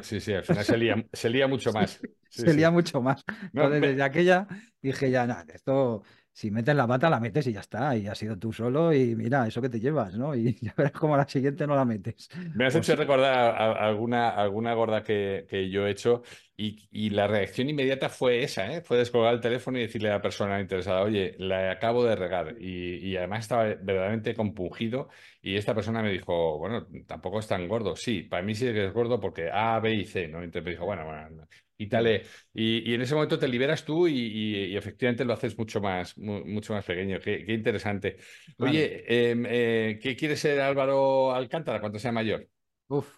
[0.02, 2.00] Sí, sí, al final se lía, mucho más.
[2.30, 3.24] se lía mucho más.
[3.54, 4.48] Entonces, desde aquella
[4.82, 6.04] dije ya, nada, esto
[6.36, 7.96] si metes la pata, la metes y ya está.
[7.96, 10.36] Y has sido tú solo y mira, eso que te llevas, ¿no?
[10.36, 12.30] Y ya verás cómo la siguiente no la metes.
[12.54, 16.24] Me has hecho recordar alguna, alguna gorda que, yo he hecho
[16.58, 18.82] y, la reacción inmediata fue esa, ¿eh?
[18.82, 22.62] Fue descolgar el teléfono y decirle a la persona interesada, oye, la acabo de regar.
[22.62, 25.08] Y, además estaba verdaderamente compungido
[25.42, 27.96] y esta persona me dijo, bueno, tampoco es tan gordo.
[27.96, 30.40] Sí, para mí sí que es gordo porque A, B y C, ¿no?
[30.40, 32.22] Entonces me dijo, bueno, bueno, y tal.
[32.54, 36.86] Y, en ese momento te liberas tú y, efectivamente lo haces mucho más, mucho más
[36.86, 37.20] pequeño.
[37.20, 38.18] Qué, interesante.
[38.60, 42.48] Oye, em, eh, ¿qué quiere ser Álvaro Alcántara cuando sea mayor?
[42.88, 43.18] Uf,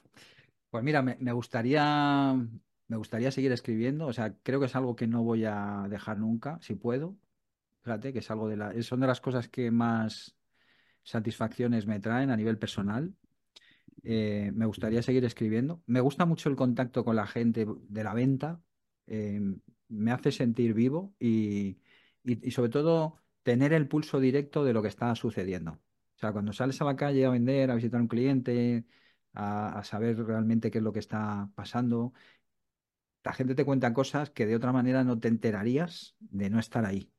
[0.70, 2.36] pues mira, me, gustaría,
[2.88, 4.08] me gustaría seguir escribiendo.
[4.08, 7.16] O sea, creo que es algo que no voy a dejar nunca, si puedo.
[7.84, 10.36] Fíjate que es algo de la, son de las cosas que más
[11.04, 13.14] satisfacciones me traen a nivel personal.
[14.04, 15.82] Eh, me gustaría seguir escribiendo.
[15.86, 18.62] Me gusta mucho el contacto con la gente de la venta.
[19.08, 19.40] Eh,
[19.90, 21.80] me hace sentir vivo y,
[22.52, 25.72] sobre todo tener el pulso directo de lo que está sucediendo.
[25.72, 28.86] O sea, cuando sales a la calle a vender, a visitar a un cliente,
[29.34, 32.14] a, saber realmente qué es lo que está pasando,
[33.24, 36.86] la gente te cuenta cosas que de otra manera no te enterarías de no estar
[36.86, 37.12] ahí.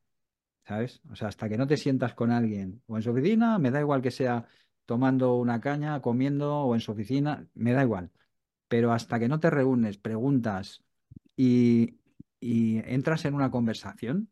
[0.67, 1.01] ¿Sabes?
[1.11, 3.81] O sea, hasta que no te sientas con alguien o en su oficina, me da
[3.81, 4.47] igual que sea
[4.89, 8.11] tomando una caña, comiendo o en su oficina, me da igual.
[8.69, 10.83] Pero hasta que no te reúnes, preguntas
[11.37, 11.99] y,
[12.41, 14.31] entras en una conversación,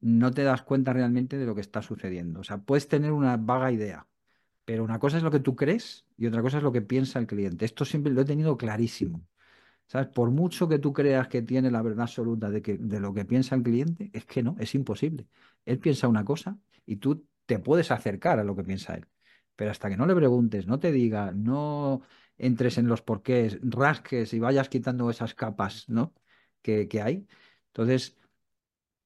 [0.00, 2.40] no te das cuenta realmente de lo que está sucediendo.
[2.40, 4.06] O sea, puedes tener una vaga idea,
[4.64, 7.18] pero una cosa es lo que tú crees y otra cosa es lo que piensa
[7.18, 7.64] el cliente.
[7.64, 9.26] Esto siempre lo he tenido clarísimo.
[9.86, 10.08] ¿Sabes?
[10.08, 13.24] Por mucho que tú creas que tiene la verdad absoluta de, que, de lo que
[13.24, 15.28] piensa el cliente, es que no, es imposible.
[15.64, 19.06] Él piensa una cosa y tú te puedes acercar a lo que piensa él.
[19.56, 22.02] Pero hasta que no le preguntes, no te diga, no
[22.38, 26.14] entres en los porqués, rasques y vayas quitando esas capas, ¿no?
[26.62, 27.26] que, que hay.
[27.68, 28.16] Entonces,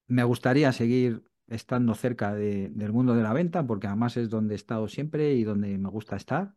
[0.07, 4.53] me gustaría seguir estando cerca de- del mundo de la venta, porque además es donde
[4.55, 6.55] he estado siempre y donde me gusta estar.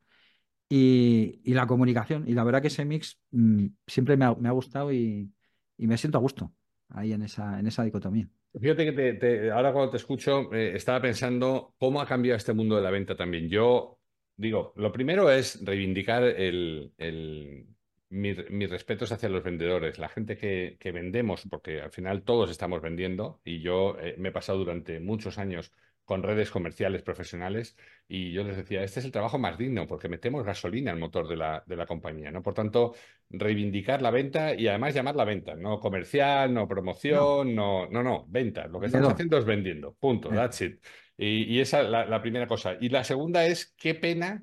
[0.71, 2.29] Y, y la comunicación.
[2.29, 5.33] Y la verdad que ese mix mm, siempre me ha, me ha gustado y,
[5.79, 6.55] y me siento a gusto
[6.91, 8.31] ahí en esa, en esa dicotomía.
[8.61, 12.77] Fíjate que te- ahora cuando te escucho, eh, estaba pensando cómo ha cambiado este mundo
[12.77, 13.49] de la venta también.
[13.49, 13.99] Yo
[14.37, 17.67] digo, lo primero es reivindicar el, el-
[18.11, 22.51] mi- mis respetos hacia los vendedores, la gente que, que vendemos, porque al final todos
[22.51, 25.73] estamos vendiendo y yo eh, me he pasado durante muchos años
[26.05, 27.77] con redes comerciales profesionales
[28.09, 31.29] y yo les decía, este es el trabajo más digno porque metemos gasolina al motor
[31.29, 32.43] de la, de la compañía, ¿no?
[32.43, 32.95] Por tanto,
[33.31, 38.67] reivindicar la venta y además llamarla venta, no comercial, no promoción, no, no, no, venta.
[38.67, 40.83] Lo que estamos haciendo es vendiendo, punto, Eh, that's it.
[41.17, 42.77] Y, y esa es la, la primera cosa.
[42.81, 44.43] Y la segunda es, qué pena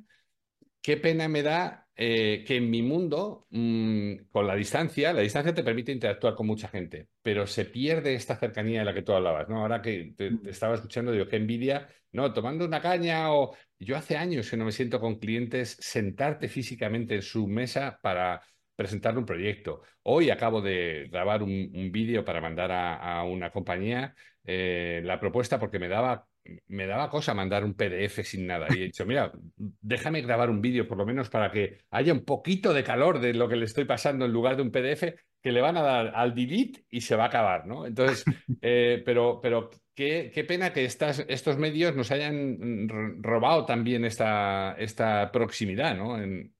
[0.82, 5.54] qué pena me da eh, que en mi mundo, mm, con la distancia, la distancia
[5.54, 9.13] te permite interactuar con mucha gente, pero se pierde esta cercanía de la que tú
[9.13, 9.62] hablabas, ¿no?
[9.62, 13.56] Ahora que te, te estaba escuchando, digo, qué envidia, no, tomando una caña o...
[13.82, 18.42] Yo hace años que no me siento con clientes sentarte físicamente en su mesa para
[18.76, 19.84] presentarle un proyecto.
[20.04, 25.20] Hoy acabo de grabar un, un vídeo para mandar a, a una compañía eh, la
[25.20, 26.28] propuesta porque me daba
[26.68, 28.68] me daba cosa mandar un PDF sin nada.
[28.70, 32.26] Y he dicho, mira, déjame grabar un vídeo por lo menos para que haya un
[32.26, 35.52] poquito de calor de lo que le estoy pasando en lugar de un PDF que
[35.52, 37.86] le van a dar al delete y se va a acabar, ¿no?
[37.86, 38.26] Entonces,
[38.62, 42.88] eh, pero, pero qué, qué pena que estas, estos medios nos hayan
[43.22, 46.22] robado también esta, esta proximidad, ¿no?
[46.22, 46.54] En-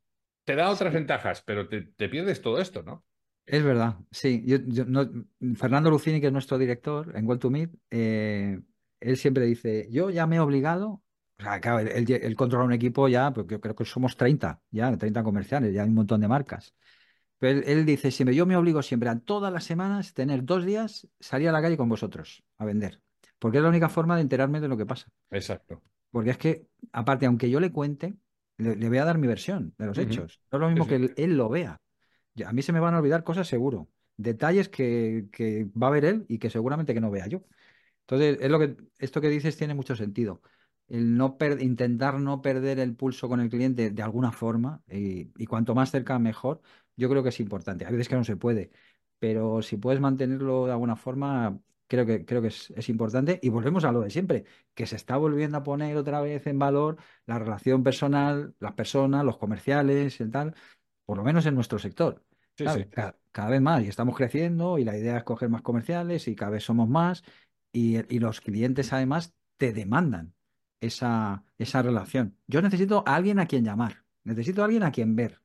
[0.46, 3.06] te da otras ventajas, pero te, te pierdes todo esto, ¿no?
[3.46, 3.98] es verdad.
[4.12, 5.10] Sí, yo, yo no-
[5.56, 8.60] Fernando Lucini, que es nuestro director en Well to Meet, eh,
[9.00, 11.02] él siempre dice, yo ya me he obligado,
[11.40, 14.96] o sea, claro, él, controla un equipo ya, porque yo creo que somos 30 ya,
[14.96, 16.76] 30 comerciales, ya hay un montón de marcas.
[17.38, 20.66] Pero él, él dice siempre, yo me obligo siempre a todas las semanas tener dos
[20.66, 23.02] días, salir a la calle con vosotros a vender,
[23.40, 25.08] porque es la única forma de enterarme de lo que pasa.
[25.32, 25.82] Exacto.
[26.12, 28.16] Porque es que, aparte, aunque yo le cuente,
[28.58, 30.42] le, le voy a dar mi versión de los hechos.
[30.52, 30.90] No es lo mismo sí.
[30.90, 31.80] que él, él lo vea.
[32.46, 33.90] A mí se me van a olvidar cosas seguro.
[34.18, 37.44] Detalles que, que va a ver él y que seguramente que no vea yo.
[38.10, 40.42] Entonces, es lo que, esto que dices tiene mucho sentido.
[40.88, 45.32] El no per- intentar no perder el pulso con el cliente de alguna forma, y,
[45.38, 46.62] y cuanto más cerca mejor,
[46.96, 47.86] yo creo que es importante.
[47.86, 48.72] A veces que no se puede,
[49.20, 53.40] pero si puedes mantenerlo de alguna forma, creo que, creo que es, es importante.
[53.44, 56.58] Y volvemos a lo de siempre, que se está volviendo a poner otra vez en
[56.60, 60.56] valor la relación personal, las personas, los comerciales, y tal,
[61.06, 62.24] por lo menos en nuestro sector.
[62.58, 62.84] Sí, ¿sabes?
[62.84, 62.90] sí.
[62.92, 66.36] Ca- cada vez más y estamos creciendo y la idea es coger más comerciales y
[66.36, 67.24] cada vez somos más
[67.72, 70.34] y, y los clientes además te demandan
[70.82, 72.38] esa, esa relación.
[72.48, 75.42] Yo necesito a alguien a quien llamar, necesito a alguien a quien ver.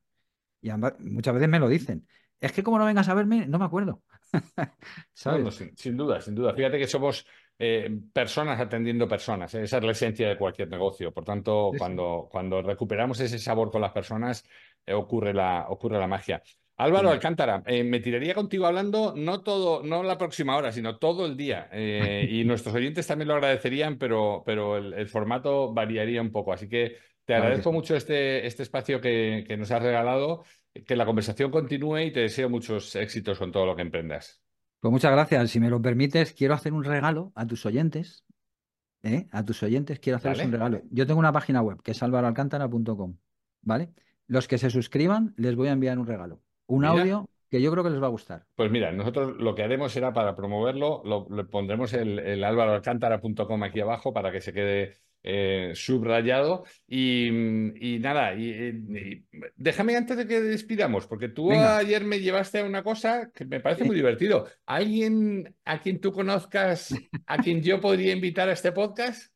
[0.62, 2.06] Y muchas veces me lo dicen.
[2.40, 4.02] Es que como no vengas a verme, no me acuerdo.
[5.24, 5.54] No, no, ¿Sabes?
[5.54, 6.54] sin, sin duda, sin duda.
[6.54, 7.26] Fíjate que somos
[7.58, 9.54] eh, personas atendiendo personas.
[9.54, 9.62] ¿eh?
[9.62, 11.12] Esa es la esencia de cualquier negocio.
[11.14, 11.78] Por tanto, Sí, sí.
[11.78, 14.44] cuando, cuando recuperamos ese sabor con las personas,
[14.84, 16.42] eh, ocurre la, ocurre la magia.
[16.76, 17.10] Álvaro.
[17.10, 21.36] Alcántara, eh, me tiraría contigo hablando no todo, no la próxima hora, sino todo el
[21.36, 21.68] día.
[21.72, 26.52] Eh, y nuestros oyentes también lo agradecerían, pero, pero el, el formato variaría un poco.
[26.52, 30.44] Así que te agradezco mucho este, este espacio que, que nos has regalado,
[30.86, 34.42] que la conversación continúe y te deseo muchos éxitos con todo lo que emprendas.
[34.80, 35.50] Pues muchas gracias.
[35.50, 38.26] Si me lo permites, quiero hacer un regalo a tus oyentes.
[39.02, 39.26] ¿eh?
[39.30, 40.82] A tus oyentes quiero hacerles un regalo.
[40.90, 43.16] Yo tengo una página web que es alvaroalcántara.com,
[43.62, 43.94] ¿vale?
[44.26, 46.43] Los que se suscriban les voy a enviar un regalo.
[46.66, 46.92] Un Mira.
[46.92, 48.44] audio que yo creo que les va a gustar.
[48.56, 53.62] Pues mira, nosotros lo que haremos será para promoverlo, lo, le pondremos el, el álvaroalcántara.com
[53.62, 56.64] aquí abajo para que se quede eh, subrayado.
[56.88, 57.28] Y,
[57.94, 61.76] y nada, y, y- déjame antes de que despidamos, porque tú Venga.
[61.78, 64.46] ayer me llevaste a una cosa que me parece muy divertido.
[64.66, 66.92] ¿Alguien a quien tú conozcas,
[67.26, 69.32] a quien yo podría invitar a este podcast?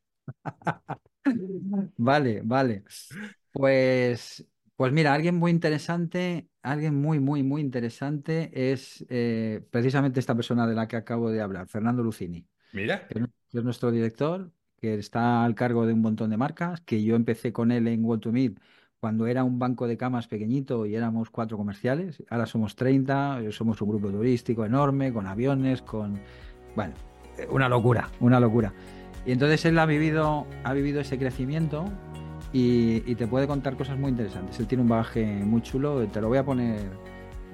[1.97, 2.85] Vale, vale.
[3.53, 4.47] Pues,
[4.79, 10.69] pues mira, alguien muy interesante, alguien muy, muy, muy interesante es eh, precisamente esta persona
[10.69, 13.19] de la que acabo de hablar, Fernando Lucini, Mira, que
[13.59, 17.53] es nuestro director, que está al cargo de un montón de marcas, que yo empecé
[17.53, 18.61] con él en What to Meet
[19.01, 22.23] cuando era un banco de camas pequeñito y éramos cuatro comerciales.
[22.31, 26.21] Ahora somos 30, eh, somos un grupo turístico enorme, con aviones, con...
[26.77, 26.95] Bueno,
[27.37, 28.73] eh, una locura, una locura.
[29.27, 31.85] Y entonces él ha vivido, ha vivido ese crecimiento
[32.53, 34.59] y, y te puede contar cosas muy interesantes.
[34.61, 36.81] Él tiene un bagaje muy chulo, te lo voy a poner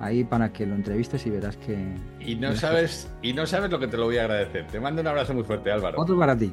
[0.00, 1.76] ahí para que lo entrevistes y verás que...
[2.20, 4.66] y no verás que- sabes, y no sabes lo que te lo voy a agradecer.
[4.68, 6.00] Te mando un abrazo muy fuerte, Álvaro.
[6.00, 6.52] Otro para ti.